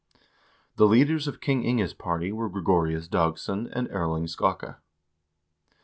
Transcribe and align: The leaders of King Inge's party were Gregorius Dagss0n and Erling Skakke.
The 0.77 0.87
leaders 0.87 1.27
of 1.27 1.41
King 1.41 1.63
Inge's 1.63 1.93
party 1.93 2.31
were 2.31 2.49
Gregorius 2.49 3.07
Dagss0n 3.07 3.69
and 3.71 3.87
Erling 3.91 4.25
Skakke. 4.25 4.77